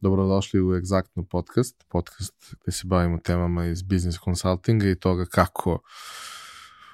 [0.00, 5.78] Dobrodošli u Exactno podcast, podcast gde se bavimo temama iz business consultinga i toga kako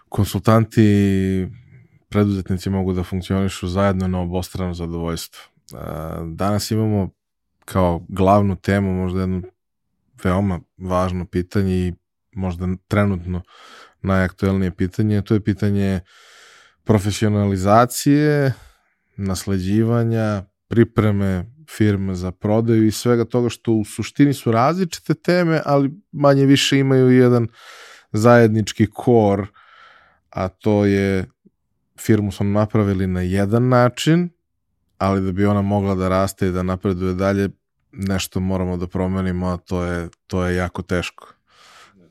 [0.08, 1.48] konsultanti
[2.08, 5.40] preduzetnici mogu da funkcionišu zajedno na obostrano zadovoljstvo.
[6.34, 7.10] Danas imamo
[7.64, 9.42] kao glavnu temu možda jedno
[10.24, 11.92] veoma važno pitanje i
[12.32, 13.42] možda trenutno
[14.02, 16.00] najaktuelnije pitanje, to je pitanje
[16.84, 18.52] profesionalizacije,
[19.16, 25.90] nasleđivanja, pripreme firme za prodaju i svega toga što u suštini su različite teme, ali
[26.12, 27.48] manje više imaju jedan
[28.12, 29.46] zajednički kor,
[30.30, 31.24] a to je
[32.00, 34.28] firmu smo napravili na jedan način,
[34.98, 37.48] ali da bi ona mogla da raste i da napreduje dalje,
[37.92, 41.34] nešto moramo da promenimo, a to je, to je jako teško.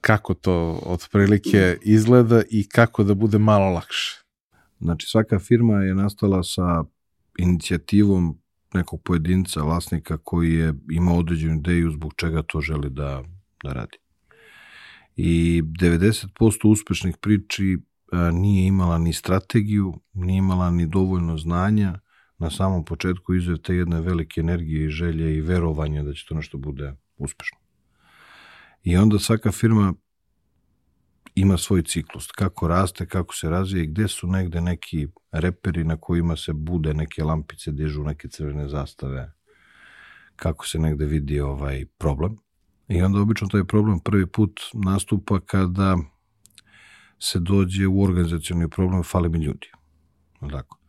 [0.01, 4.23] Kako to otprilike izgleda i kako da bude malo lakše?
[4.79, 6.83] Znači, svaka firma je nastala sa
[7.37, 8.42] inicijativom
[8.73, 13.23] nekog pojedinca, vlasnika koji je imao određenu ideju zbog čega to želi da,
[13.63, 13.97] da radi.
[15.15, 17.77] I 90% uspešnih priči
[18.11, 21.99] a, nije imala ni strategiju, nije imala ni dovoljno znanja
[22.37, 26.35] na samom početku izve te jedne velike energije i želje i verovanja da će to
[26.35, 27.57] nešto bude uspešno.
[28.83, 29.93] I onda svaka firma
[31.35, 35.97] ima svoj ciklus, kako raste, kako se razvije i gde su negde neki reperi na
[35.97, 39.33] kojima se bude neke lampice, dižu neke crvene zastave,
[40.35, 42.37] kako se negde vidi ovaj problem.
[42.87, 45.97] I onda obično taj problem prvi put nastupa kada
[47.19, 49.67] se dođe u organizacijalni problem, fali mi ljudi.
[50.51, 50.79] Tako.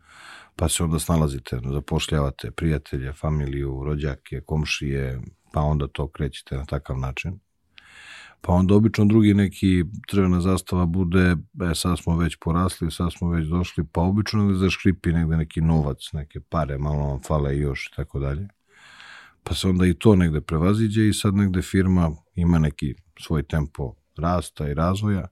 [0.56, 5.20] Pa se onda snalazite, zapošljavate prijatelje, familiju, rođake, komšije,
[5.52, 7.38] pa onda to krećete na takav način
[8.46, 11.36] pa onda obično drugi neki crvena zastava bude,
[11.70, 15.60] e, sad smo već porasli, sad smo već došli, pa obično negde zaškripi negde neki
[15.60, 18.48] novac, neke pare, malo vam fale još i tako dalje.
[19.42, 23.94] Pa se onda i to negde prevaziđe i sad negde firma ima neki svoj tempo
[24.16, 25.26] rasta i razvoja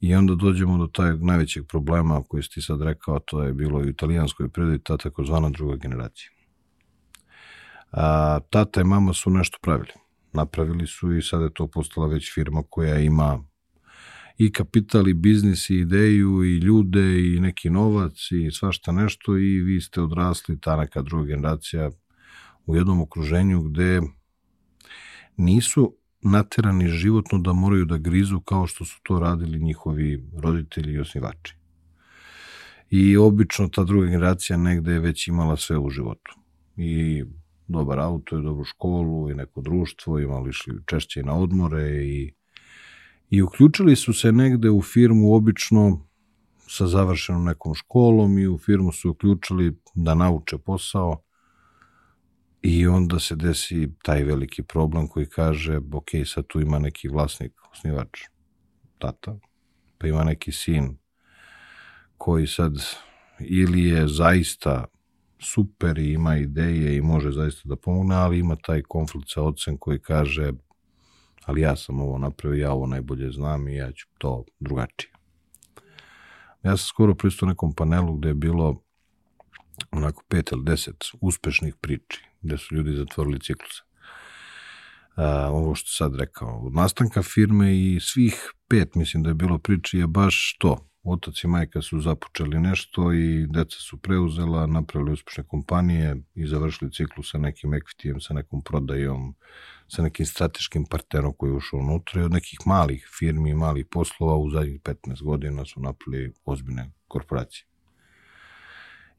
[0.00, 3.80] i onda dođemo do taj najvećeg problema koji si ti sad rekao, to je bilo
[3.80, 6.30] i u italijanskoj predaju, ta takozvana druga generacija.
[7.92, 10.03] A, tata i mama su nešto pravili
[10.34, 13.44] napravili su i sada je to postala već firma koja ima
[14.38, 19.60] i kapital i biznis i ideju i ljude i neki novac i svašta nešto i
[19.60, 21.90] vi ste odrasli, ta neka druga generacija
[22.66, 24.00] u jednom okruženju gde
[25.36, 30.98] nisu naterani životno da moraju da grizu kao što su to radili njihovi roditelji i
[30.98, 31.56] osnivači.
[32.90, 36.34] I obično ta druga generacija negde je već imala sve u životu.
[36.76, 37.24] I
[37.66, 42.32] dobar auto i dobru školu i neko društvo, imali išli češće na odmore i,
[43.30, 46.06] i uključili su se negde u firmu obično
[46.68, 51.20] sa završenom nekom školom i u firmu su uključili da nauče posao.
[52.62, 57.52] I onda se desi taj veliki problem koji kaže, ok, sad tu ima neki vlasnik,
[57.72, 58.20] osnivač,
[58.98, 59.38] tata,
[59.98, 60.96] pa ima neki sin
[62.16, 62.72] koji sad
[63.40, 64.84] ili je zaista
[65.38, 69.76] super i ima ideje i može zaista da pomogne, ali ima taj konflikt sa ocem
[69.78, 70.52] koji kaže
[71.44, 75.12] ali ja sam ovo napravio, ja ovo najbolje znam i ja ću to drugačije.
[76.62, 78.82] Ja sam skoro pristao nekom panelu gde je bilo
[79.90, 83.82] onako pet ili deset uspešnih priči, gde su ljudi zatvorili cikluse.
[85.16, 89.58] A, ovo što sad rekao, od nastanka firme i svih pet, mislim da je bilo
[89.58, 95.12] priči, je baš to otac i majka su započeli nešto i deca su preuzela, napravili
[95.12, 99.34] uspešne kompanije i završili ciklu sa nekim ekvitijem, sa nekom prodajom,
[99.88, 104.36] sa nekim strateškim partnerom koji je ušao unutra i od nekih malih firmi malih poslova
[104.36, 107.66] u zadnjih 15 godina su napravili ozbiljne korporacije.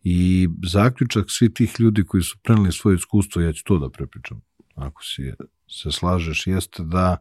[0.04, 4.42] I zaključak svi tih ljudi koji su preneli svoje iskustvo, ja ću to da prepričam,
[4.76, 5.34] ako si
[5.68, 7.18] se slažeš, jeste da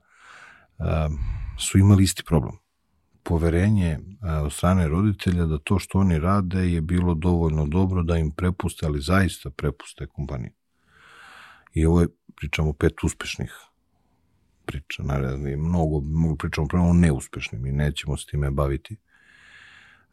[0.78, 1.18] um,
[1.58, 2.63] su imali isti problem
[3.24, 3.98] poverenje
[4.44, 8.86] od strane roditelja da to što oni rade je bilo dovoljno dobro da im prepuste,
[8.86, 10.52] ali zaista prepuste kompaniju.
[11.74, 13.52] I ovo je, pričamo, pet uspešnih
[14.66, 18.96] priča, naravno, mnogo, mogu pričamo prema neuspešnim i nećemo s time baviti.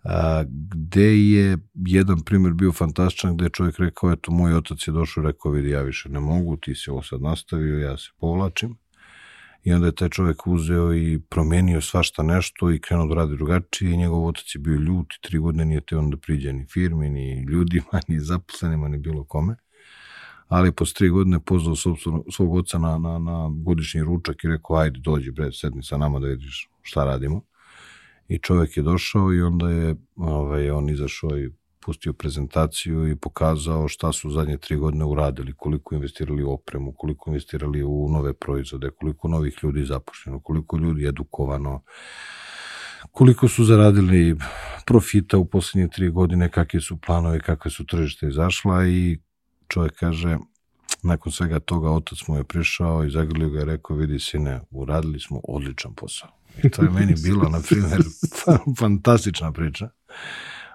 [0.04, 4.92] A, gde je jedan primer bio fantastičan, gde je čovjek rekao, eto, moj otac je
[4.92, 8.10] došao i rekao, vidi, ja više ne mogu, ti si ovo sad nastavio, ja se
[8.20, 8.81] povlačim
[9.64, 13.92] i onda je taj čovek uzeo i promenio svašta nešto i krenuo da radi drugačije
[13.92, 16.66] i njegov otac je bio ljut i tri godine nije te on da priđe ni
[16.66, 19.56] firmi, ni ljudima, ni zaposlenima, ni bilo kome.
[20.48, 21.76] Ali posle tri godine pozvao
[22.32, 26.20] svog oca na, na, na godišnji ručak i rekao, ajde dođi bre, sedni sa nama
[26.20, 27.42] da vidiš šta radimo.
[28.28, 33.88] I čovek je došao i onda je ovaj, on izašao i pustio prezentaciju i pokazao
[33.88, 38.90] šta su zadnje tri godine uradili, koliko investirali u opremu, koliko investirali u nove proizvode,
[39.00, 41.82] koliko novih ljudi zapošljeno, koliko ljudi edukovano,
[43.12, 44.36] koliko su zaradili
[44.86, 49.20] profita u poslednje tri godine, kakve su planove, kakve su tržište izašla i
[49.68, 50.38] čovjek kaže,
[51.04, 55.20] nakon svega toga otac mu je prišao i zagrlio ga i rekao, vidi sine, uradili
[55.20, 56.30] smo odličan posao.
[56.64, 58.02] I to je meni bila, na primjer,
[58.80, 59.90] fantastična priča.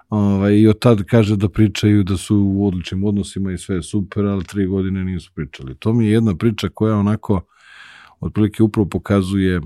[0.09, 3.83] Ovaj, I od tad kaže da pričaju da su u odličnim odnosima i sve je
[3.83, 5.75] super, ali tri godine nisu pričali.
[5.75, 7.41] To mi je jedna priča koja onako
[8.19, 9.61] otprilike upravo pokazuje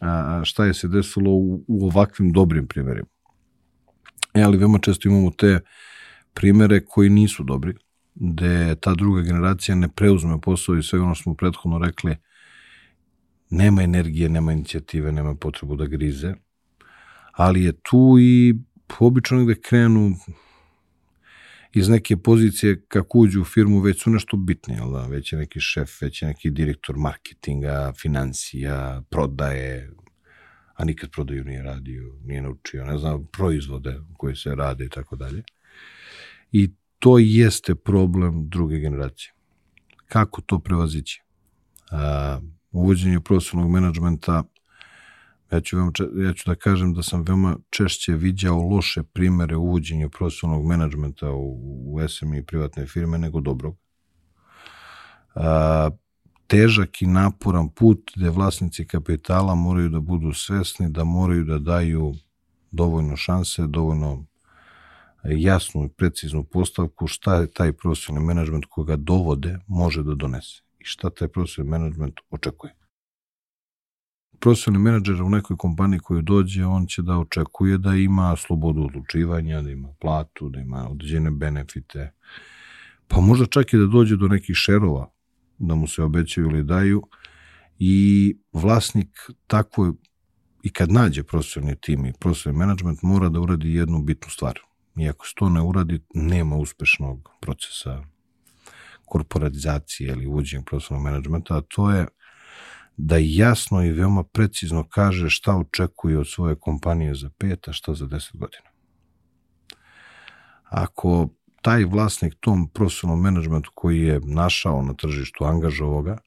[0.00, 3.08] a, šta je se desilo u, u ovakvim dobrim primjerima.
[4.34, 5.60] E, ali veoma često imamo te
[6.34, 7.74] primere koji nisu dobri,
[8.14, 12.16] gde ta druga generacija ne preuzme posao i sve ono što smo prethodno rekli,
[13.50, 16.34] nema energije, nema inicijative, nema potrebu da grize,
[17.32, 18.54] ali je tu i
[18.98, 20.14] obično gde krenu
[21.72, 25.06] iz neke pozicije kako uđu u firmu već su nešto bitni, da?
[25.06, 29.90] već je neki šef, već je neki direktor marketinga, financija, prodaje,
[30.74, 35.16] a nikad prodaju nije radio, nije naučio, ne znam, proizvode koje se rade i tako
[35.16, 35.42] dalje.
[36.52, 39.32] I to jeste problem druge generacije.
[40.06, 41.22] Kako to prevazići?
[41.90, 42.40] A,
[42.72, 44.42] uvođenje profesionalnog menadžmenta,
[45.54, 45.92] ja ću, veoma,
[46.26, 51.94] ja ću da kažem da sam veoma češće viđao loše primere uvođenja profesionalnog menadžmenta u,
[51.94, 53.76] u SMI privatne firme nego dobrog.
[55.34, 55.90] A,
[56.46, 62.14] težak i naporan put gde vlasnici kapitala moraju da budu svesni da moraju da daju
[62.70, 64.24] dovoljno šanse, dovoljno
[65.24, 70.84] jasnu i preciznu postavku šta je taj profesionalni menadžment koga dovode može da donese i
[70.84, 72.74] šta taj profesionalni menadžment očekuje.
[74.44, 79.62] Profesionalni menadžer u nekoj kompaniji koju dođe, on će da očekuje da ima slobodu odlučivanja,
[79.62, 82.12] da ima platu, da ima određene benefite,
[83.08, 85.10] pa možda čak i da dođe do nekih šerova
[85.58, 87.02] da mu se obećaju ili daju.
[87.78, 89.94] I vlasnik tako
[90.62, 94.60] i kad nađe profesionalni tim i profesionalni menadžment mora da uradi jednu bitnu stvar–
[94.96, 98.04] I ako se to ne uradi, nema uspešnog procesa
[99.04, 102.06] korporatizacije ili uvođenja profesionalnog menadžmenta, a to je
[102.96, 107.94] da jasno i veoma precizno kaže šta očekuje od svoje kompanije za pet, a šta
[107.94, 108.68] za deset godina.
[110.64, 111.28] Ako
[111.62, 116.18] taj vlasnik tom profesionalnom menadžmentu koji je našao na tržištu, angažovao ga,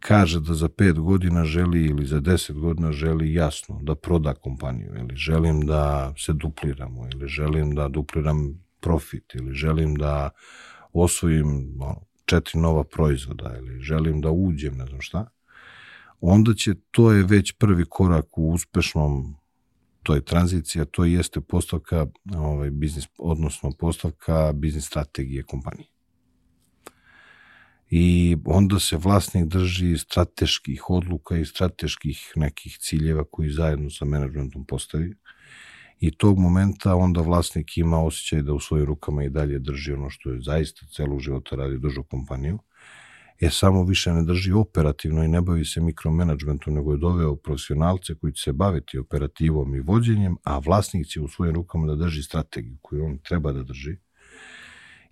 [0.00, 4.94] kaže da za pet godina želi ili za deset godina želi jasno da proda kompaniju
[4.96, 10.30] ili želim da se dupliramo ili želim da dupliram profit ili želim da
[10.92, 15.26] osvojim no, četiri nova proizvoda ili želim da uđem, ne znam šta,
[16.20, 19.36] onda će, to je već prvi korak u uspešnom
[20.02, 25.88] toj tranzicija, to jeste postavka ovaj, biznis, odnosno postavka biznis strategije kompanije.
[27.90, 34.64] I onda se vlasnik drži strateških odluka i strateških nekih ciljeva koji zajedno sa menadžmentom
[34.64, 35.14] postavi
[36.00, 40.10] i tog momenta onda vlasnik ima osjećaj da u svojim rukama i dalje drži ono
[40.10, 42.58] što je zaista celu života radi dužu kompaniju,
[43.40, 48.14] je samo više ne drži operativno i ne bavi se mikromanagementom, nego je doveo profesionalce
[48.14, 52.22] koji će se baviti operativom i vođenjem, a vlasnik će u svojim rukama da drži
[52.22, 53.96] strategiju koju on treba da drži.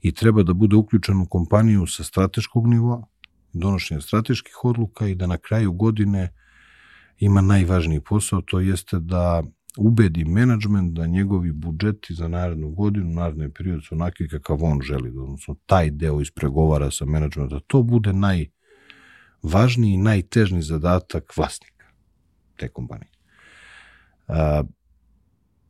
[0.00, 3.06] I treba da bude uključen u kompaniju sa strateškog nivoa,
[3.52, 6.32] donošenja strateških odluka i da na kraju godine
[7.18, 9.42] ima najvažniji posao, to jeste da
[9.76, 15.08] ubedi menadžment da njegovi budžeti za narednu godinu, naredni period su onakvi kakav on želi,
[15.08, 21.86] odnosno taj deo ispregovara sa menadžmentom, da to bude najvažniji i najtežniji zadatak vlasnika
[22.56, 23.10] te kompanije.
[24.28, 24.62] A,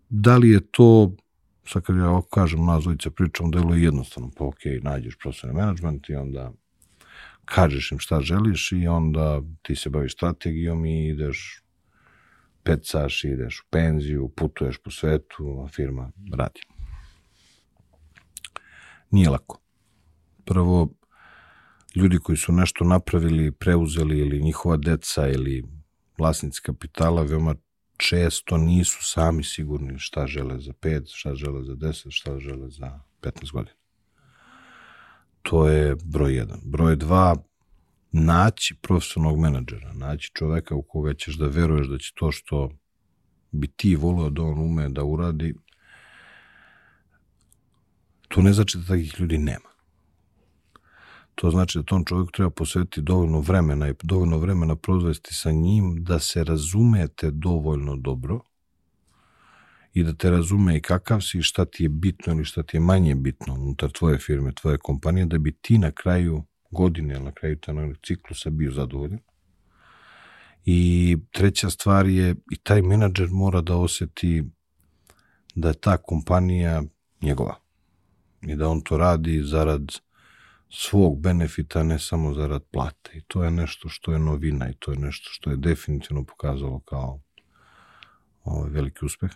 [0.08, 1.16] da li je to
[1.68, 5.60] sad kad ja ovako kažem, nas dvojica pričamo, delo je jednostavno, pa ok, nađeš profesionalni
[5.60, 6.52] management i onda
[7.44, 11.62] kažeš im šta želiš i onda ti se baviš strategijom i ideš
[12.66, 16.60] pecaš, ideš u penziju, putuješ po svetu, a firma radi.
[19.10, 19.60] Nije lako.
[20.44, 20.88] Prvo,
[21.94, 25.64] ljudi koji su nešto napravili, preuzeli ili njihova deca ili
[26.18, 27.54] vlasnici kapitala veoma
[27.96, 33.00] često nisu sami sigurni šta žele za 5, šta žele za 10, šta žele za
[33.22, 33.76] 15 godina.
[35.42, 36.46] To je broj 1.
[36.64, 37.36] Broj 2,
[38.16, 42.70] naći profesionalnog menadžera, naći čoveka u koga ćeš da veruješ da će to što
[43.52, 45.54] bi ti volio da on ume da uradi,
[48.28, 49.68] to ne znači da takih ljudi nema.
[51.34, 56.04] To znači da tom čovjeku treba posvetiti dovoljno vremena i dovoljno vremena prozvesti sa njim
[56.04, 58.40] da se razumete dovoljno dobro
[59.92, 62.76] i da te razume i kakav si i šta ti je bitno ili šta ti
[62.76, 67.32] je manje bitno unutar tvoje firme, tvoje kompanije, da bi ti na kraju godine na
[67.32, 69.20] kraju tanog ciklusa bio zadovoljan.
[70.64, 74.44] I treća stvar je, i taj menadžer mora da oseti
[75.54, 76.82] da je ta kompanija
[77.22, 77.56] njegova
[78.42, 79.82] i da on to radi zarad
[80.70, 83.10] svog benefita, ne samo zarad plate.
[83.14, 86.80] I to je nešto što je novina i to je nešto što je definitivno pokazalo
[86.80, 87.20] kao
[88.44, 89.30] ovaj, veliki uspeh.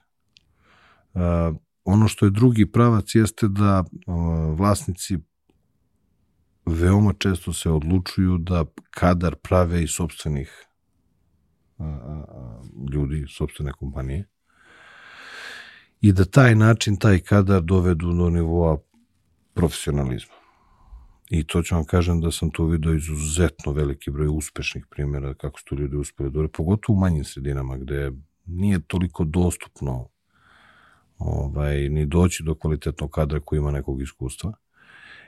[1.14, 5.18] Uh, ono što je drugi pravac jeste da uh, vlasnici
[6.70, 10.66] veoma često se odlučuju da kadar prave i sobstvenih
[12.92, 14.28] ljudi, sobstvene kompanije
[16.00, 18.78] i da taj način, taj kadar dovedu do nivoa
[19.54, 20.34] profesionalizma.
[21.30, 25.58] I to ću vam kažem da sam tu vidio izuzetno veliki broj uspešnih primjera kako
[25.58, 28.12] su to ljudi uspeli dobro, pogotovo u manjim sredinama gde
[28.46, 30.08] nije toliko dostupno
[31.18, 34.52] ovaj, ni doći do kvalitetnog kadra koji ima nekog iskustva.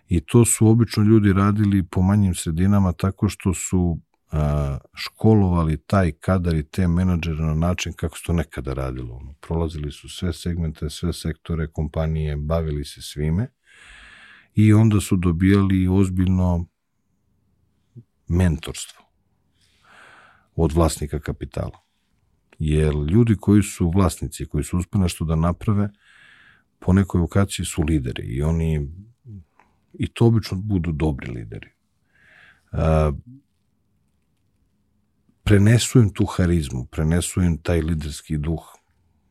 [0.09, 3.99] I to su obično ljudi radili po manjim sredinama tako što su
[4.94, 9.35] školovali taj kadar i te menadžere na način kako se to nekada radilo.
[9.40, 13.49] Prolazili su sve segmente, sve sektore, kompanije, bavili se svime
[14.54, 16.66] i onda su dobijali ozbiljno
[18.28, 19.04] mentorstvo
[20.54, 21.78] od vlasnika kapitala.
[22.59, 25.90] Jer ljudi koji su vlasnici, koji su uspeli nešto da naprave,
[26.78, 28.90] po nekoj vokaciji su lideri i oni
[29.94, 31.68] i to obično budu dobri lideri.
[32.72, 33.14] Uh,
[35.44, 38.62] prenesu im tu harizmu, prenesu im taj liderski duh,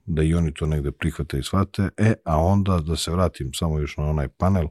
[0.06, 3.80] da i oni to negde prihvate i shvate, e, a onda da se vratim samo
[3.80, 4.68] još na onaj panel,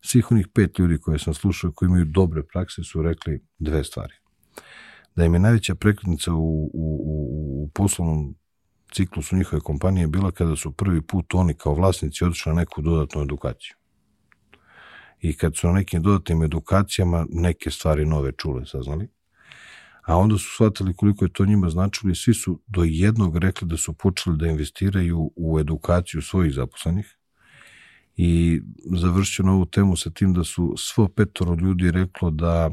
[0.00, 4.14] svih onih pet ljudi koje sam slušao koji imaju dobre prakse su rekli dve stvari.
[5.16, 8.34] Da im je najveća prekretnica u, u, u, u poslovnom
[8.92, 13.22] ciklusu njihove kompanije bila kada su prvi put oni kao vlasnici otišli na neku dodatnu
[13.22, 13.76] edukaciju.
[15.20, 19.08] I kad su na nekim dodatnim edukacijama neke stvari nove čule, saznali,
[20.06, 23.68] a onda su shvatili koliko je to njima značilo i svi su do jednog rekli
[23.68, 27.16] da su počeli da investiraju u edukaciju svojih zaposlenih,
[28.16, 28.60] i
[28.96, 32.70] završću na ovu temu sa tim da su svo petoro ljudi reklo da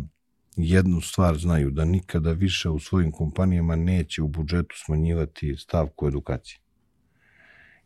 [0.55, 6.62] jednu stvar znaju, da nikada više u svojim kompanijama neće u budžetu smanjivati stavku edukacije.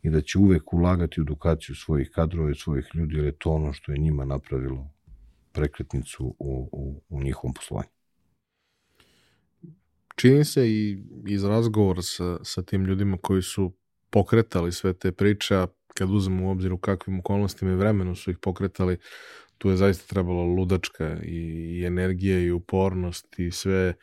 [0.08, 3.50] I da će uvek ulagati u edukaciju svojih kadrova i svojih ljudi, jer je to
[3.50, 4.90] ono što je njima napravilo
[5.52, 7.88] prekretnicu u, u, u njihovom poslovanju.
[10.16, 13.72] Čini se i iz razgovora sa, sa tim ljudima koji su
[14.10, 18.38] pokretali sve te priče, kad uzmemo u obzir u kakvim okolnostima i vremenu su ih
[18.38, 18.96] pokretali,
[19.58, 21.36] tu je zaista trebalo ludačka i,
[21.80, 23.94] i energija i upornost i sve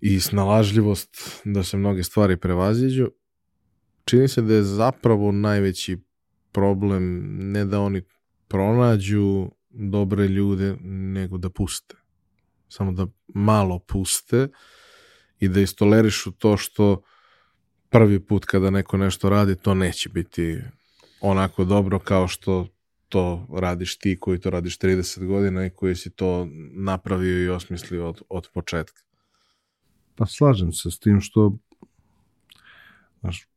[0.00, 3.08] i snalažljivost da se mnoge stvari prevaziđu.
[4.08, 5.98] Čini se da je zapravo najveći
[6.52, 8.02] problem ne da oni
[8.48, 11.94] pronađu dobre ljude, nego da puste.
[12.68, 14.48] Samo da malo puste
[15.40, 17.02] i da istolerišu to što
[17.90, 20.58] prvi put kada neko nešto radi, to neće biti
[21.20, 22.66] onako dobro kao što
[23.08, 28.08] to radiš ti koji to radiš 30 godina i koji si to napravio i osmislio
[28.08, 29.02] od, od početka.
[30.14, 31.58] Pa slažem se s tim što
[33.20, 33.48] znaš,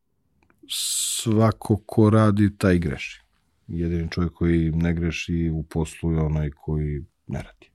[0.69, 3.21] svako ko radi, taj greši.
[3.67, 7.71] Jedini čovjek koji ne greši u poslu je onaj koji ne radi.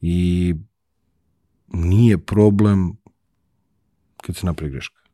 [0.00, 0.54] I
[1.68, 2.96] nije problem
[4.16, 5.04] kad se napravi greška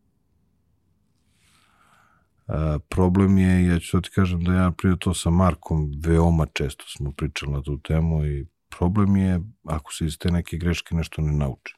[2.89, 7.13] problem je, ja ću ti kažem da ja prije to sa Markom veoma često smo
[7.13, 8.47] pričali na tu temu i
[8.79, 11.75] problem je ako se iz te neke greške nešto ne nauči.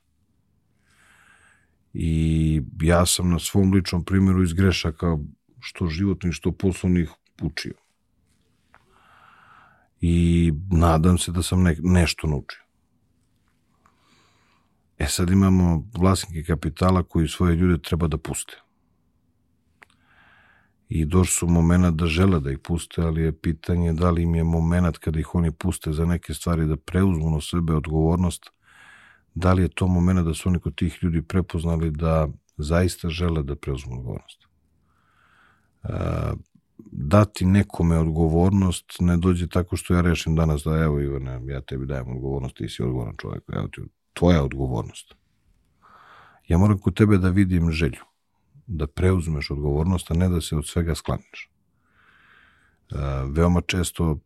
[1.93, 5.19] I ja sam na svom ličnom primjeru iz grešaka
[5.61, 7.11] što životnih, što poslovnih
[7.43, 7.75] učio.
[10.01, 12.63] I nadam se da sam ne, nešto naučio.
[14.99, 18.63] E sad imamo vlasnike kapitala koji svoje ljude treba da puste
[20.95, 24.35] i došli su momena da žele da ih puste, ali je pitanje da li im
[24.35, 28.51] je moment kada ih oni puste za neke stvari da preuzmu na sebe odgovornost,
[29.35, 33.43] da li je to moment da su oni kod tih ljudi prepoznali da zaista žele
[33.43, 34.43] da preuzmu odgovornost.
[35.83, 35.89] E,
[36.93, 41.87] dati nekome odgovornost ne dođe tako što ja rešim danas da evo Ivane, ja tebi
[41.87, 43.81] dajem odgovornost, ti si odgovoran čovjek, evo ti
[44.12, 45.15] tvoja odgovornost.
[46.49, 48.05] Ja moram kod tebe da vidim želju
[48.67, 51.51] da preuzmeš odgovornost, a ne da se od svega sklaneš.
[52.93, 52.99] Uh,
[53.31, 54.19] veoma često uh,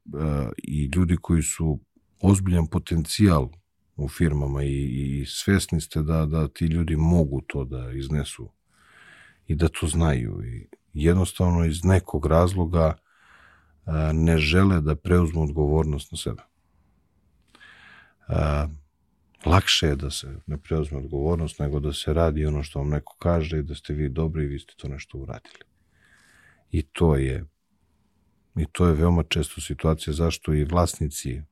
[0.59, 1.81] i ljudi koji su
[2.21, 3.49] ozbiljan potencijal
[3.97, 8.51] u firmama i, i svesni ste da, da ti ljudi mogu to da iznesu
[9.47, 10.43] i da to znaju.
[10.45, 12.97] I jednostavno iz nekog razloga
[13.85, 16.43] a, ne žele da preuzmu odgovornost na sebe.
[18.29, 18.69] A,
[19.47, 23.17] lakše je da se ne preuzme odgovornost nego da se radi ono što vam neko
[23.19, 25.65] kaže i da ste vi dobri i vi ste to nešto uradili.
[26.71, 27.45] I to je
[28.57, 31.43] i to je veoma često situacija zašto i vlasnici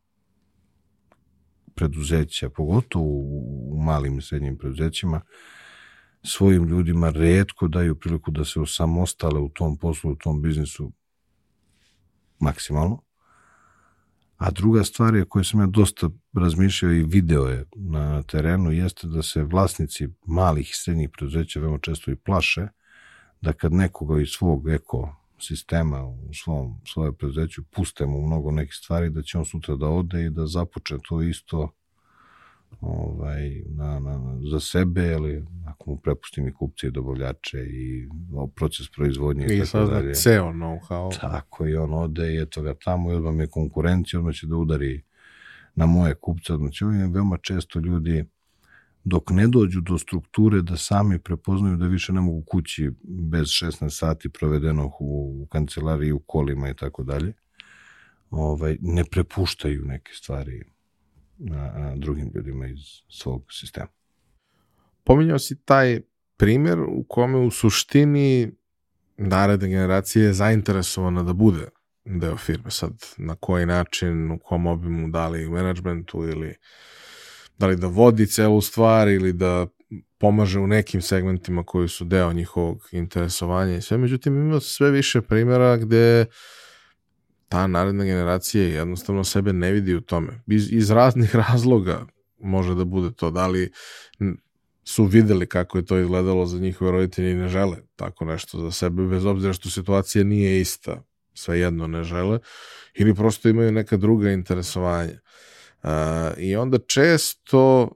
[1.75, 5.21] preduzeća, pogotovo u malim i srednjim preduzećima,
[6.23, 10.93] svojim ljudima redko daju priliku da se osamostale u tom poslu, u tom biznisu
[12.38, 13.02] maksimalno.
[14.37, 19.07] A druga stvar je koju sam ja dosta razmišljao i video je na terenu jeste
[19.07, 22.69] da se vlasnici malih i srednjih preduzeća veoma često i plaše
[23.40, 28.74] da kad nekoga iz svog eko sistema u svom, svoje preduzeću puste mu mnogo nekih
[28.74, 31.70] stvari da će on sutra da ode i da započne to isto
[32.80, 38.08] ovaj, na, na, za sebe, ali ako mu prepustim i kupce i dobavljače i
[38.54, 40.14] proces proizvodnje i, I tako dalje.
[40.14, 41.20] ceo know-how.
[41.20, 44.46] Tako i on ode i eto ga tamo i odmah mi je konkurencija, odmah će
[44.46, 45.02] da udari
[45.74, 48.24] na moje kupce, odmah će veoma često ljudi
[49.04, 53.90] dok ne dođu do strukture da sami prepoznaju da više ne mogu kući bez 16
[53.90, 57.32] sati provedenog u, u kancelariji, u kolima i tako dalje,
[58.30, 60.64] ovaj, ne prepuštaju neke stvari
[61.52, 63.88] a, a, drugim ljudima iz svog sistema.
[65.04, 66.00] Pominjao si taj
[66.37, 68.52] primjer u kome u suštini
[69.16, 71.68] naredna generacija je zainteresovana da bude
[72.04, 72.70] deo firme.
[72.70, 76.56] Sad, na koji način, u kom obimu, da li u menadžmentu ili
[77.58, 79.66] da li da vodi celu stvar ili da
[80.18, 83.99] pomaže u nekim segmentima koji su deo njihovog interesovanja i sve.
[83.99, 86.26] Međutim, ima sve više primjera gde
[87.49, 90.42] ta naredna generacija jednostavno sebe ne vidi u tome.
[90.46, 92.06] Iz, iz raznih razloga
[92.38, 93.30] može da bude to.
[93.30, 93.70] Da li
[94.84, 98.71] su videli kako je to izgledalo za njihove roditelje i ne žele tako nešto za
[98.71, 101.02] sebe, bez obzira što situacija nije ista,
[101.34, 102.38] svejedno ne žele,
[102.95, 105.12] ili prosto imaju neka druga interesovanja.
[105.12, 105.19] Uh,
[106.38, 107.88] I onda često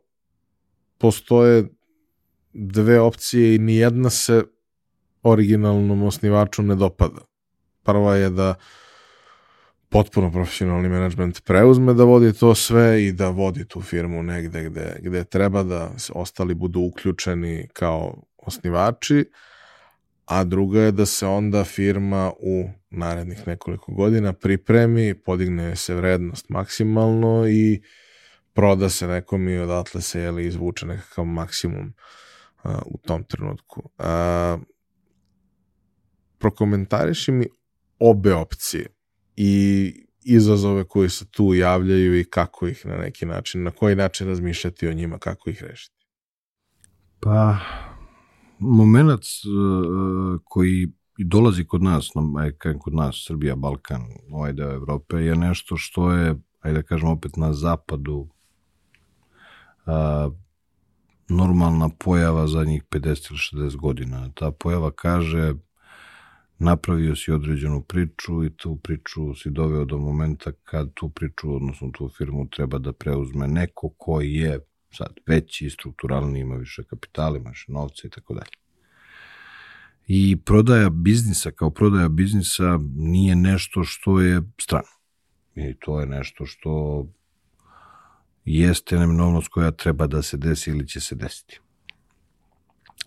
[0.98, 1.68] postoje
[2.52, 4.42] dve opcije i nijedna se
[5.22, 7.20] originalnom osnivaču ne dopada.
[7.82, 8.54] Prva je da
[9.88, 14.96] potpuno profesionalni menadžment preuzme da vodi to sve i da vodi tu firmu negde gde,
[15.02, 19.24] gde treba da ostali budu uključeni kao osnivači,
[20.28, 26.48] a druga je da se onda firma u narednih nekoliko godina pripremi, podigne se vrednost
[26.48, 27.82] maksimalno i
[28.52, 31.94] proda se nekom i odatle se jeli, izvuče nekakav maksimum
[32.64, 33.90] uh, u tom trenutku.
[33.98, 34.60] Uh,
[36.38, 37.46] prokomentariši mi
[37.98, 38.86] obe opcije
[39.36, 39.92] i
[40.24, 44.88] izazove koji se tu javljaju i kako ih na neki način, na koji način razmišljati
[44.88, 46.06] o njima, kako ih rešiti.
[47.20, 47.58] Pa,
[48.58, 55.36] moment uh, koji dolazi kod nas, na, kod nas, Srbija, Balkan, ovaj deo Evrope, je
[55.36, 58.28] nešto što je, ajde da kažem opet na zapadu,
[59.86, 60.30] a,
[61.28, 64.30] normalna pojava zadnjih 50 ili 60 godina.
[64.34, 65.54] Ta pojava kaže
[66.58, 71.90] napravio si određenu priču i tu priču si doveo do momenta kad tu priču, odnosno
[71.90, 77.50] tu firmu treba da preuzme neko koji je sad veći, strukturalni, ima više kapitala, ima
[77.50, 78.50] više novca i tako dalje.
[80.06, 84.88] I prodaja biznisa kao prodaja biznisa nije nešto što je strano.
[85.54, 87.06] I to je nešto što
[88.44, 91.60] jeste neminovnost koja treba da se desi ili će se desiti.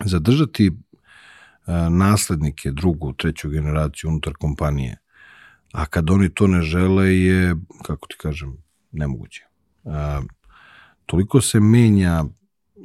[0.06, 0.72] Zadržati
[1.68, 4.98] E, naslednike, drugu, treću generaciju unutar kompanije.
[5.74, 8.58] A kad oni to ne žele je, kako ti kažem,
[8.92, 9.46] nemoguće.
[11.12, 12.26] E, toliko se menja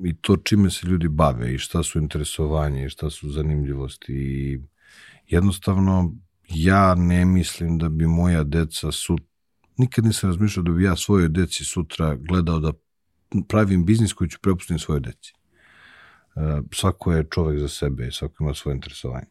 [0.05, 4.61] i to čime se ljudi bave i šta su interesovanje i šta su zanimljivosti i
[5.29, 6.13] jednostavno
[6.49, 9.19] ja ne mislim da bi moja deca su
[9.77, 12.73] nikad nisam razmišljao da bi ja svojoj deci sutra gledao da
[13.49, 15.33] pravim biznis koji ću prepustiti svojoj deci.
[16.37, 16.41] E,
[16.73, 19.27] svako je čovek za sebe, svako ima svoje interesovanje.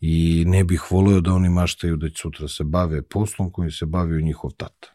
[0.00, 3.86] I ne bih volio da oni maštaju da će sutra se bave poslom koji se
[3.86, 4.88] bavio njihov tata.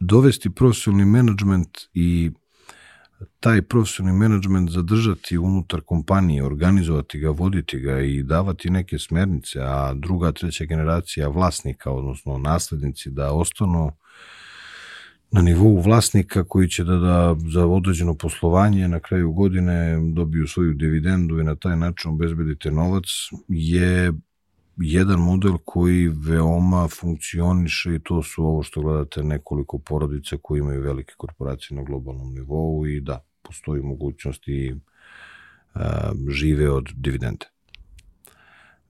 [0.00, 2.30] Dovesti profesionalni menadžment i
[3.40, 9.94] taj profesionalni menadžment zadržati unutar kompanije, organizovati ga, voditi ga i davati neke smernice, a
[9.94, 13.90] druga, treća generacija vlasnika, odnosno naslednici, da ostanu
[15.30, 20.74] na nivou vlasnika koji će da, da za određeno poslovanje na kraju godine dobiju svoju
[20.74, 23.04] dividendu i na taj način obezbedite novac
[23.48, 24.12] je
[24.78, 30.82] jedan model koji veoma funkcioniše i to su ovo što gledate nekoliko porodica koji imaju
[30.82, 34.74] velike korporacije na globalnom nivou i da, postoji mogućnost i
[35.74, 37.46] a, žive od dividende.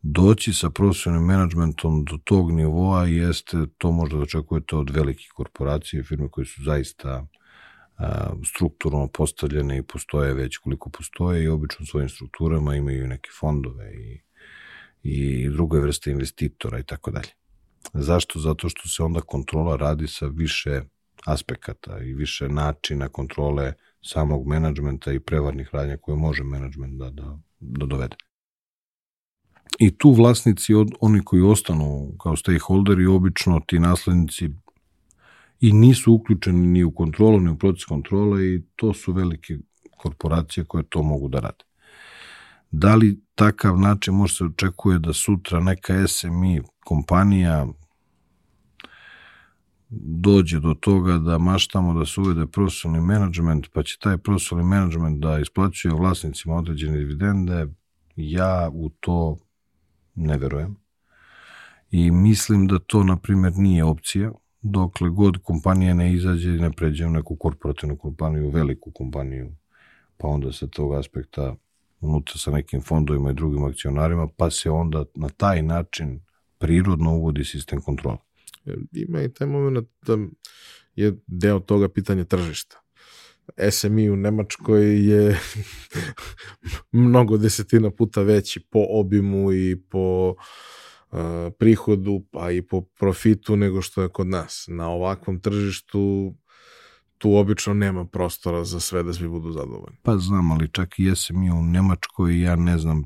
[0.03, 6.05] Doći sa profesionalnim menadžmentom do tog nivoa jeste, to možda da očekujete od velikih korporacija,
[6.05, 7.27] firme koje su zaista
[7.97, 13.95] a, strukturno postavljene i postoje već koliko postoje i obično svojim strukturama imaju neke fondove
[13.95, 14.28] i,
[15.03, 17.29] i druge vrste investitora i tako dalje.
[17.93, 18.39] Zašto?
[18.39, 20.83] Zato što se onda kontrola radi sa više
[21.27, 27.39] aspekata i više načina kontrole samog menadžmenta i prevarnih radnja koje može menadžment da, da,
[27.61, 28.17] da dovede.
[29.79, 34.49] I tu vlasnici, od, oni koji ostanu kao stakeholderi, obično ti naslednici
[35.61, 39.59] i nisu uključeni ni u kontrolu, ni u proces kontrole i to su velike
[39.97, 41.68] korporacije koje to mogu da rade.
[42.71, 47.67] Da li takav način može se očekuje da sutra neka SMI kompanija
[49.91, 55.23] dođe do toga da maštamo da se uvede profesionalni menadžment, pa će taj profesionalni menadžment
[55.23, 57.67] da isplaćuje vlasnicima određene dividende,
[58.17, 59.37] ja u to
[60.15, 60.77] ne verujem.
[61.91, 66.71] I mislim da to, na primjer, nije opcija, dokle god kompanija ne izađe i ne
[66.73, 69.53] pređe u neku korporativnu kompaniju, veliku kompaniju,
[70.17, 71.55] pa onda sa tog aspekta
[72.01, 76.21] unutra sa nekim fondovima i drugim akcionarima, pa se onda na taj način
[76.59, 78.19] prirodno uvodi sistem kontrola.
[78.93, 80.19] Ima i taj moment da
[80.95, 82.81] je deo toga pitanje tržišta.
[83.71, 85.39] SMI u Nemačkoj je
[86.93, 90.35] mnogo desetina puta veći po obimu i po
[91.11, 91.19] uh,
[91.59, 94.65] prihodu, pa i po profitu nego što je kod nas.
[94.69, 96.35] Na ovakvom tržištu
[97.19, 99.97] tu obično nema prostora za sve da svi budu zadovoljni.
[100.03, 103.05] Pa znam, ali čak i SMI u Nemačkoj, ja ne znam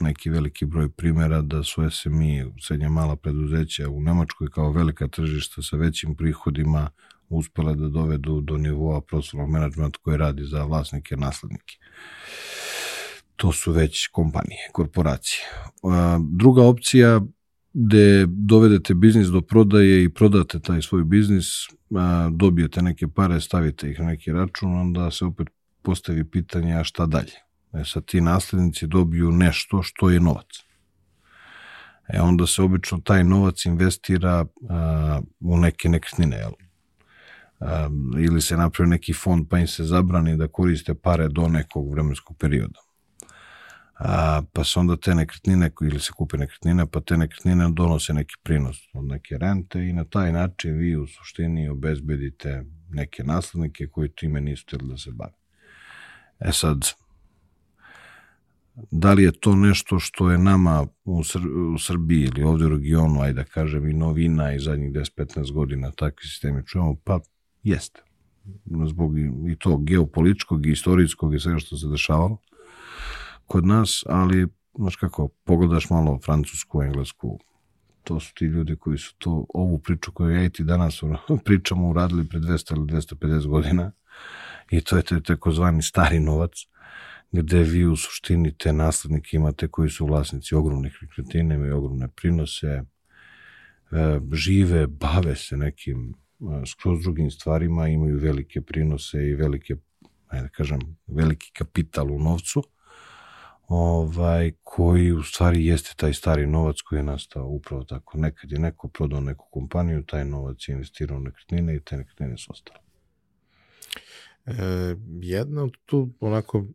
[0.00, 5.62] neki veliki broj primjera da su SMI, srednja mala preduzeća u Nemačkoj kao velika tržišta
[5.62, 6.90] sa većim prihodima
[7.28, 11.76] uspela da dovedu do nivoa prostornog menadžmenta koji radi za vlasnike, naslednike.
[13.36, 15.40] To su već kompanije, korporacije.
[16.30, 17.20] Druga opcija
[17.74, 21.46] gde dovedete biznis do prodaje i prodate taj svoj biznis,
[22.30, 25.48] dobijete neke pare, stavite ih na neki račun, onda se opet
[25.82, 27.32] postavi pitanje a šta dalje.
[27.72, 30.46] E sad ti naslednici dobiju nešto što je novac.
[32.08, 36.52] E onda se obično taj novac investira a, u neke nekretnine, jel?
[37.60, 41.92] A, ili se napravi neki fond pa im se zabrani da koriste pare do nekog
[41.92, 42.80] vremenskog perioda.
[44.04, 48.34] A, pa se onda te nekretnine, ili se kupe nekretnine, pa te nekretnine donose neki
[48.42, 54.08] prinos od neke rente i na taj način vi u suštini obezbedite neke naslednike koji
[54.08, 55.32] time nisu htjeli da se bave.
[56.40, 56.88] E sad,
[58.90, 62.68] da li je to nešto što je nama u, Sr u Srbiji ili ovde u
[62.68, 67.20] regionu, ajde da kažem, i novina i zadnjih 10-15 godina takvi sistemi čujemo, pa
[67.62, 68.00] jeste.
[68.86, 69.18] Zbog
[69.50, 72.38] i to geopolitičkog i istorijskog i svega što se dešavalo
[73.46, 74.46] kod nas, ali,
[74.78, 77.38] znaš kako, pogledaš malo Francusku, Englesku,
[78.04, 81.02] to su ti ljudi koji su to, ovu priču koju ja i ti danas
[81.44, 83.92] pričamo uradili pre 200 ili 250 godina.
[84.70, 86.52] I to je tako zvani stari novac
[87.32, 92.66] gde vi u suštini te naslednike imate koji su vlasnici ogromnih nekretnina, imaju ogromne prinose,
[92.66, 92.84] e,
[94.32, 99.76] žive, bave se nekim e, skroz drugim stvarima, imaju velike prinose i velike,
[100.28, 102.62] ajde da kažem, veliki kapital u novcu,
[103.72, 108.18] ovaj, koji u stvari jeste taj stari novac koji je nastao upravo tako.
[108.18, 112.36] Nekad je neko prodao neku kompaniju, taj novac je investirao u nekretnine i te nekretnine
[112.38, 112.78] su ostale.
[114.46, 116.66] E, jedna od tu onako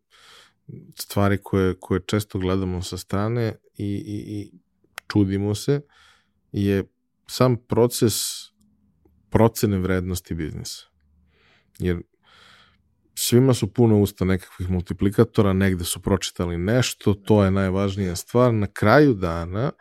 [0.99, 4.51] stvari koje, koje često gledamo sa strane i, i, i
[5.07, 5.81] čudimo se
[6.51, 6.83] je
[7.27, 8.13] sam proces
[9.29, 10.85] procene vrednosti biznisa.
[11.79, 12.01] Jer
[13.27, 18.53] svima su puno usta nekakvih multiplikatora, negde su pročitali nešto, to je najvažnija stvar.
[18.53, 19.71] Na kraju dana,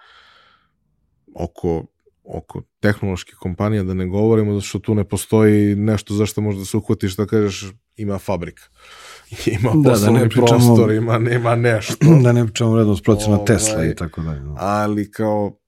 [1.34, 1.86] oko,
[2.24, 6.76] oko tehnoloških kompanija, da ne govorimo, zato što tu ne postoji nešto zašto možda se
[6.76, 8.62] uhvatiš da kažeš ima fabrika.
[9.60, 11.96] ima da, poslovni da ne pričamo, prostor, ima, nema nešto.
[12.22, 14.40] Da ne pričamo vrednost procena ovaj, Tesla i tako dalje.
[14.40, 14.56] No.
[14.58, 15.58] Ali kao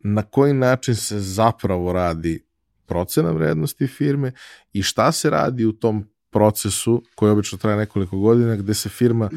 [0.00, 2.44] na koji način se zapravo radi
[2.86, 4.32] procena vrednosti firme
[4.72, 9.30] i šta se radi u tom procesu koji obično traje nekoliko godina gde se firma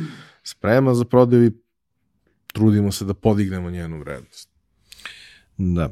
[0.43, 1.51] sprema za prodaju i
[2.53, 4.49] trudimo se da podignemo njenu vrednost.
[5.57, 5.89] Da,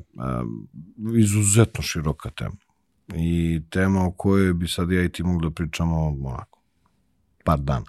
[1.18, 2.56] izuzetno široka tema.
[3.16, 6.62] I tema o kojoj bi sad ja i ti mogli da pričamo onako,
[7.44, 7.86] par dana.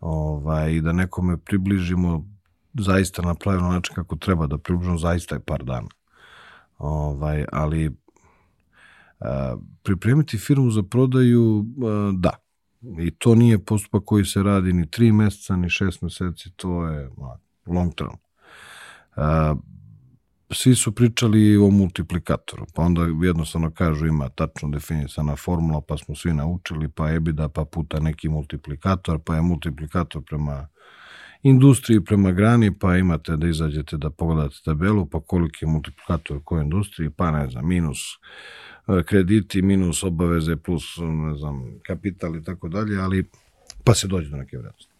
[0.00, 2.26] Ovaj, I da nekome približimo
[2.74, 5.88] zaista na pravilan način kako treba da približimo, zaista je par dana.
[6.78, 7.96] Ovaj, ali
[9.82, 11.64] pripremiti firmu za prodaju,
[12.14, 12.30] da.
[13.00, 17.10] I to nije postupak koji se radi ni tri meseca, ni šest meseci, to je
[17.66, 18.14] long term.
[20.50, 26.14] Svi su pričali o multiplikatoru, pa onda jednostavno kažu ima tačno definisana formula, pa smo
[26.14, 30.68] svi naučili, pa EBITDA, pa puta neki multiplikator, pa je multiplikator prema
[31.42, 36.42] industriji, prema grani, pa imate da izađete da pogledate tabelu, pa koliki je multiplikator u
[36.44, 37.98] kojoj industriji, pa ne znam, minus
[39.06, 43.24] krediti, minus obaveze, plus, ne znam, kapital i tako dalje, ali
[43.84, 44.92] pa se dođe do neke vrednosti.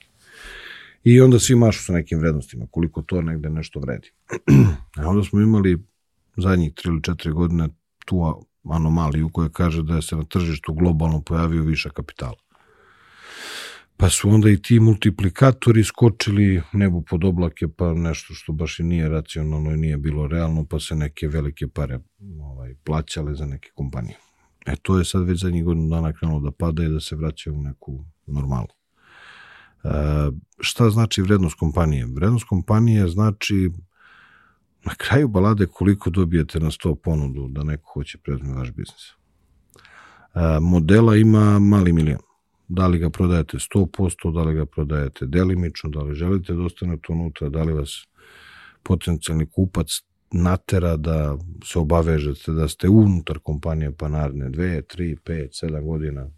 [1.04, 4.10] I onda svi mašu sa nekim vrednostima, koliko to negde nešto vredi.
[5.00, 5.78] A onda smo imali
[6.36, 7.68] zadnjih 3 ili 4 godine
[8.04, 12.47] tu anomaliju koja kaže da je se na tržištu globalno pojavio viša kapitala.
[14.00, 18.82] Pa su onda i ti multiplikatori skočili nebu pod oblake, pa nešto što baš i
[18.82, 22.00] nije racionalno i nije bilo realno, pa se neke velike pare
[22.42, 24.16] ovaj, plaćale za neke kompanije.
[24.66, 27.52] E to je sad već zadnjih godinu dana krenulo da pada i da se vraća
[27.52, 28.68] u neku normalnu.
[29.84, 29.88] E,
[30.60, 32.06] šta znači vrednost kompanije?
[32.06, 33.70] Vrednost kompanije znači
[34.84, 39.10] na kraju balade koliko dobijete na 100 ponudu da neko hoće prezme vaš biznis.
[40.34, 42.27] E, modela ima mali milion.
[42.68, 47.12] Da li ga prodajete 100%, da li ga prodajete delimično, da li želite da ostanete
[47.12, 48.04] unutra, da li vas
[48.82, 49.86] potencijalni kupac
[50.32, 56.30] natera da se obavežete da ste unutar kompanije pa naredne 2, 3, 5, 7 godina,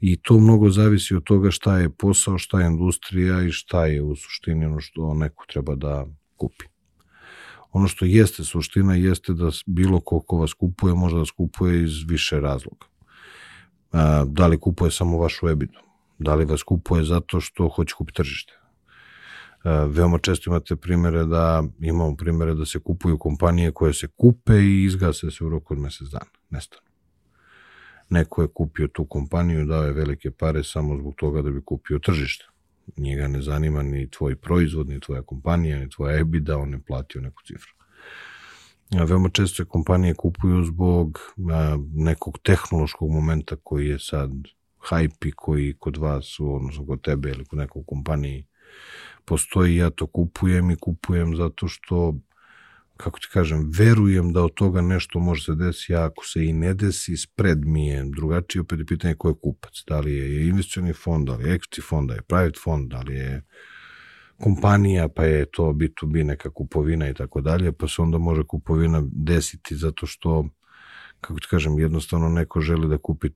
[0.00, 4.02] i to mnogo zavisi od toga šta je posao, šta je industrija i šta je
[4.02, 6.64] u suštini ono što neko treba da kupi.
[7.72, 12.02] Ono što jeste suština jeste da bilo ko ko vas kupuje može da skupuje iz
[12.08, 12.86] više razloga.
[14.26, 15.78] Da li kupuje samo vašu ebidu?
[16.18, 18.52] Da li vas kupuje zato što hoće kupiti tržište?
[19.88, 24.84] Veoma često imate primere da, imamo primere da se kupuju kompanije koje se kupe i
[24.84, 26.30] izgase se u roku od mesec dana.
[26.50, 26.84] Nestanu
[28.10, 31.98] neko je kupio tu kompaniju, dao je velike pare samo zbog toga da bi kupio
[31.98, 32.44] tržište.
[32.96, 37.20] Njega ne zanima ni tvoj proizvod, ni tvoja kompanija, ni tvoja EBITDA, on je platio
[37.20, 37.72] neku cifru.
[39.02, 41.18] Veoma često je kompanije kupuju zbog
[41.52, 44.30] a, nekog tehnološkog momenta koji je sad
[44.90, 48.46] hype i koji kod vas, odnosno kod tebe ili kod nekog kompaniji
[49.24, 52.14] postoji, ja to kupujem i kupujem zato što
[52.96, 56.52] kako ti kažem, verujem da od toga nešto može se desiti, a ako se i
[56.52, 60.48] ne desi, spred mi je drugačije, opet je pitanje ko je kupac, da li je
[60.48, 63.42] investicioni fond, da li je equity fond, da je private fond, da li je
[64.40, 69.02] kompanija, pa je to B2B neka kupovina i tako dalje, pa se onda može kupovina
[69.12, 70.48] desiti zato što,
[71.20, 73.28] kako ti kažem, jednostavno neko želi da kupi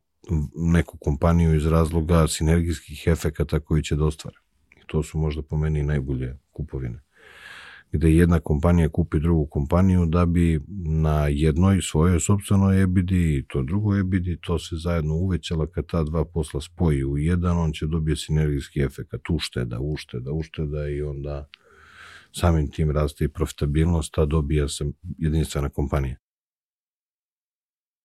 [0.54, 4.36] neku kompaniju iz razloga sinergijskih efekata koji će da ostvare.
[4.76, 7.07] I to su možda po meni najbolje kupovine
[7.92, 13.62] gde jedna kompanija kupi drugu kompaniju da bi na jednoj svojoj sobstvenoj ebidi i to
[13.62, 17.86] drugoj ebidi to se zajedno uvećala kad ta dva posla spoji u jedan, on će
[17.86, 21.48] dobije sinergijski efekt, ušteda, ušteda, ušteda i onda
[22.32, 24.84] samim tim raste i profitabilnost, a dobija se
[25.18, 26.16] jedinstvena kompanija.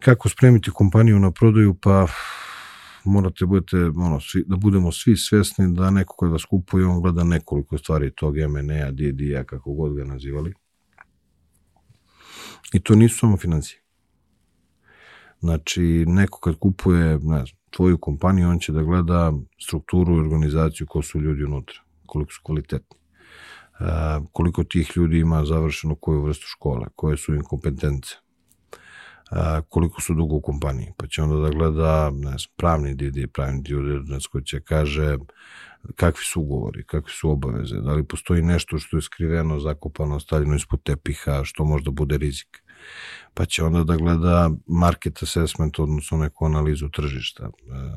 [0.02, 1.76] Kako spremiti kompaniju na prodaju?
[1.82, 2.08] Pa
[3.06, 7.24] morate budete, ono, svi, da budemo svi svesni da neko koji vas kupuje, on gleda
[7.24, 10.54] nekoliko stvari tog MNE-a, DD-a, kako god ga nazivali.
[12.74, 13.82] I to nisu samo financije.
[15.40, 20.88] Znači, neko kad kupuje, ne znam, tvoju kompaniju, on će da gleda strukturu i organizaciju
[20.88, 22.98] ko su ljudi unutra, koliko su kvalitetni.
[24.32, 28.16] Koliko tih ljudi ima završeno koju vrstu škole, koje su im kompetence
[29.36, 33.32] a, koliko su dugo u kompaniji, pa će onda da gleda ne znam, pravni DD,
[33.34, 35.18] pravni diligence koji će kaže
[35.96, 40.56] kakvi su ugovori, kakve su obaveze, da li postoji nešto što je skriveno, zakopano, stavljeno
[40.56, 42.64] ispod tepiha, što možda bude rizik.
[43.34, 47.50] Pa će onda da gleda market assessment, odnosno neku analizu tržišta,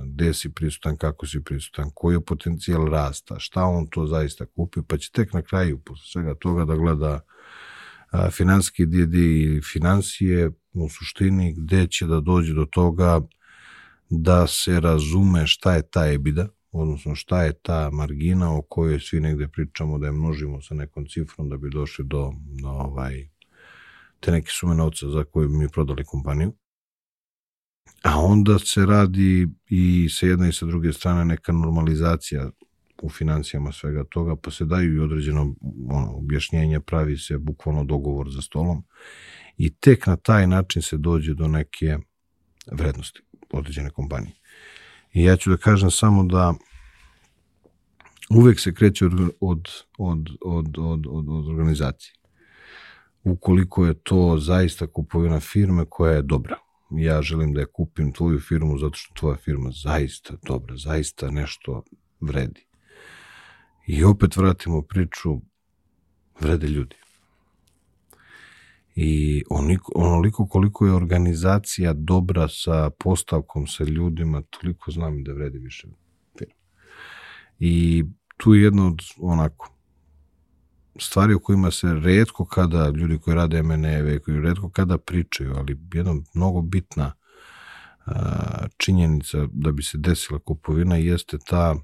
[0.04, 4.80] gde si prisutan, kako si prisutan, koji je potencijal rasta, šta on to zaista kupi,
[4.88, 7.20] pa će tek na kraju, posle svega toga, da gleda
[8.30, 10.50] finansijski DD i financije
[10.84, 13.20] u suštini gde će da dođe do toga
[14.10, 19.20] da se razume šta je ta EBITDA, odnosno šta je ta margina o kojoj svi
[19.20, 23.28] negde pričamo da je množimo sa nekom cifrom da bi došli do, do ovaj,
[24.20, 26.52] te neke sume novca za koje bi mi prodali kompaniju.
[28.02, 32.50] A onda se radi i sa jedne i sa druge strane neka normalizacija
[33.02, 35.54] u financijama svega toga, pa se daju i određeno
[35.88, 38.84] ono, objašnjenje, pravi se bukvalno dogovor za stolom
[39.56, 41.98] i tek na taj način se dođe do neke
[42.72, 44.34] vrednosti određene kompanije.
[45.12, 46.54] I ja ću da kažem samo da
[48.30, 52.14] uvek se kreće od, od, od, od, od, od, od organizacije.
[53.24, 56.58] Ukoliko je to zaista kupovina firme koja je dobra,
[56.90, 61.82] ja želim da je kupim tvoju firmu zato što tvoja firma zaista dobra, zaista nešto
[62.20, 62.66] vredi.
[63.86, 65.40] I opet vratimo priču,
[66.40, 66.96] vrede ljudi.
[68.96, 75.58] I onoliko, onoliko koliko je organizacija dobra sa postavkom, sa ljudima, toliko znam da vredi
[75.58, 75.88] više
[76.38, 76.54] firma.
[77.58, 78.04] I
[78.36, 79.72] tu je jedno od onako
[80.98, 85.78] stvari o kojima se redko kada ljudi koji rade MNE-eve, koji redko kada pričaju, ali
[85.94, 87.12] jedna mnogo bitna
[88.06, 91.76] a, činjenica da bi se desila kupovina jeste ta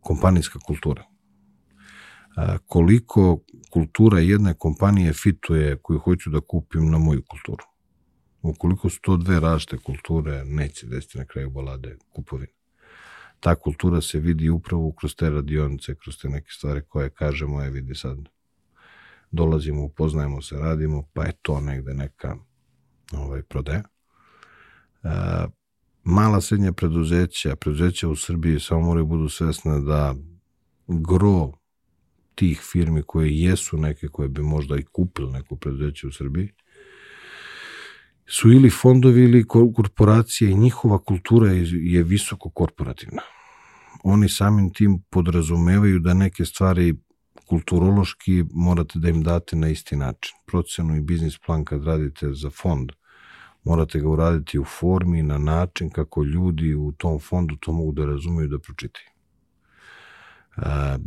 [0.00, 1.09] kompanijska kultura.
[2.66, 3.40] Koliko
[3.70, 7.64] kultura jedne kompanije fituje koju hoću da kupim na moju kulturu.
[8.42, 12.52] Ukoliko su to dve različite kulture, neće desiti na kraju balade kupovine.
[13.40, 17.70] Ta kultura se vidi upravo kroz te radionice, kroz te neke stvari koje kažemo, je
[17.70, 18.18] vidi sad
[19.30, 22.36] dolazimo, upoznajemo se, radimo, pa je to negde neka
[23.12, 23.82] ovaj, prodaja.
[25.02, 25.08] E,
[26.04, 30.14] mala srednja preduzeća, preduzeća u Srbiji samo moraju budu svesne da
[30.86, 31.52] gro
[32.40, 36.48] tih firmi koje jesu neke koje bi možda i kupili neko preduzeće u Srbiji,
[38.26, 43.22] su ili fondovi ili korporacije i njihova kultura je, je visoko korporativna.
[44.04, 46.94] Oni samim tim podrazumevaju da neke stvari
[47.44, 50.32] kulturološki morate da im date na isti način.
[50.46, 52.92] Procenu i biznis plan kad radite za fond,
[53.64, 58.06] morate ga uraditi u formi, na način kako ljudi u tom fondu to mogu da
[58.06, 59.19] razumeju da pročitaju.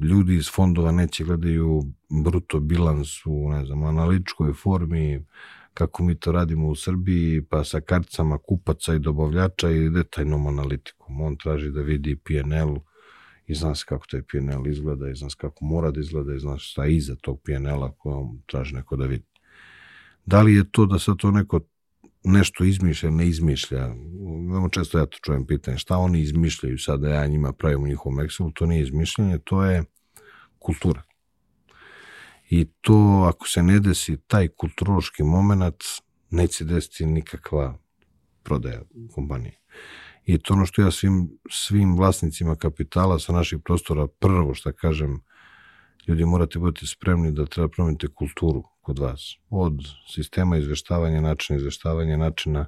[0.02, 1.84] Ljudi iz fondova neće gledaju
[2.24, 5.26] bruto bilans u, ne znam, analitičkoj formi,
[5.74, 11.22] kako mi to radimo u Srbiji, pa sa karticama kupaca i dobavljača i detaljnom analitikom.
[11.22, 12.78] On traži da vidi PNL,
[13.48, 16.40] i zna se kako taj PNL izgleda i zna se kako mora da izgleda i
[16.40, 19.26] zna se šta iza tog PNL-a kojom traži neko da vidi.
[20.26, 21.60] Da li je to da sad to neko
[22.24, 23.88] nešto izmišlja, ne izmišlja.
[24.52, 27.88] Veoma često ja to čujem pitanje, šta oni izmišljaju sad da ja njima pravim u
[27.88, 29.84] njihovom Excelu, to nije izmišljanje, to je
[30.60, 31.02] kultura.
[32.50, 35.84] I to, ako se ne desi taj kulturološki moment,
[36.30, 37.78] neće desiti nikakva
[38.44, 38.82] prodaja
[39.12, 39.60] kompanije.
[40.26, 45.22] I to ono što ja svim, svim vlasnicima kapitala sa naših prostora prvo što kažem,
[46.08, 49.22] ljudi morate biti spremni da treba promeniti kulturu kod vas.
[49.50, 49.80] Od
[50.14, 52.66] sistema izveštavanja, načina izveštavanja, načina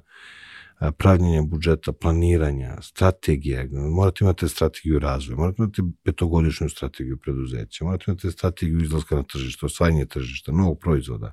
[0.98, 8.30] pravljenja budžeta, planiranja, strategije, morate imati strategiju razvoja, morate imati petogodišnju strategiju preduzeća, morate imati
[8.30, 11.32] strategiju izlaska na tržište, osvajanje tržišta, novog proizvoda,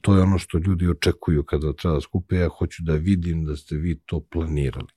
[0.00, 3.56] to je ono što ljudi očekuju kada treba da skupe, ja hoću da vidim da
[3.56, 4.92] ste vi to planirali.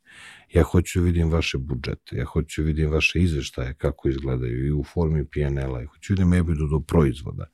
[0.54, 4.72] Ja hoću da vidim vaše budžete, ja hoću da vidim vaše izveštaje kako izgledaju i
[4.72, 7.46] u formi PNL-a, ja hoću da vidim do proizvoda.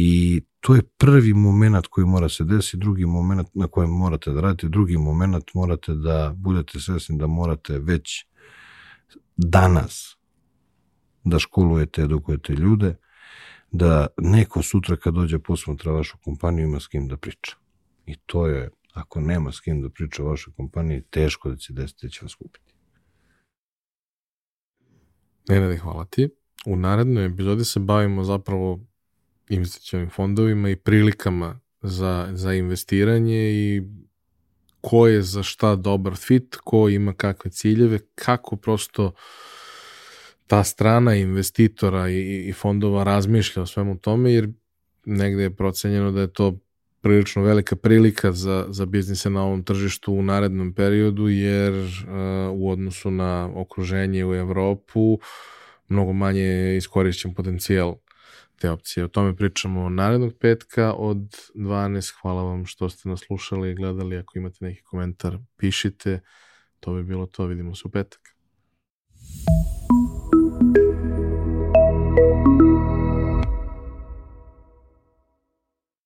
[0.00, 4.40] I to je prvi moment koji mora se desiti, drugi moment na kojem morate da
[4.40, 8.26] radite, drugi moment morate da budete svesni da morate već
[9.36, 10.16] danas
[11.24, 12.96] da školujete, edukujete ljude,
[13.70, 17.56] da neko sutra kad dođe posmatra vašu kompaniju ima s kim da priča.
[18.06, 21.72] I to je, ako nema s kim da priča o vašoj kompaniji, teško da će
[21.72, 22.74] desiti da će vas kupiti.
[25.48, 26.28] Nenade, hvala ti.
[26.66, 28.80] U narednoj epizodi se bavimo zapravo
[29.48, 33.82] investicionim fondovima i prilikama za, za investiranje i
[34.80, 39.12] ko je za šta dobar fit, ko ima kakve ciljeve, kako prosto
[40.46, 44.48] ta strana investitora i, i fondova razmišlja o svemu tome, jer
[45.04, 46.58] negde je procenjeno da je to
[47.00, 51.88] prilično velika prilika za, za biznise na ovom tržištu u narednom periodu, jer uh,
[52.52, 55.18] u odnosu na okruženje u Evropu
[55.88, 57.96] mnogo manje je iskorišćen potencijal
[58.58, 59.04] te opcije.
[59.04, 62.14] O tome pričamo narednog petka od 12.
[62.22, 64.18] Hvala vam što ste nas slušali i gledali.
[64.18, 66.20] Ako imate neki komentar, pišite.
[66.80, 67.46] To bi bilo to.
[67.46, 68.20] Vidimo se u petak.
[72.18, 72.67] thank you